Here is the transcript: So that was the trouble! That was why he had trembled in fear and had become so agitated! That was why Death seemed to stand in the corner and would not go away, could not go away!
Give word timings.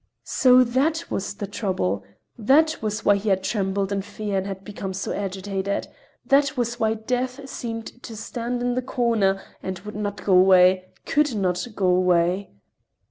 So 0.25 0.63
that 0.63 1.11
was 1.11 1.35
the 1.35 1.45
trouble! 1.45 2.03
That 2.35 2.81
was 2.81 3.05
why 3.05 3.17
he 3.17 3.29
had 3.29 3.43
trembled 3.43 3.91
in 3.91 4.01
fear 4.01 4.35
and 4.39 4.47
had 4.47 4.63
become 4.63 4.95
so 4.95 5.13
agitated! 5.13 5.87
That 6.25 6.57
was 6.57 6.79
why 6.79 6.95
Death 6.95 7.47
seemed 7.47 8.01
to 8.01 8.17
stand 8.17 8.63
in 8.63 8.73
the 8.73 8.81
corner 8.81 9.39
and 9.61 9.77
would 9.81 9.95
not 9.95 10.25
go 10.25 10.33
away, 10.33 10.85
could 11.05 11.35
not 11.35 11.67
go 11.75 11.85
away! 11.85 12.49